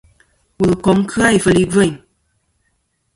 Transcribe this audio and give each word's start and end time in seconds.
Wul 0.57 0.71
ncum 0.77 0.99
kɨ-a 1.11 1.29
ifel 1.37 1.57
i 1.63 1.65
ŋweni. 1.69 1.99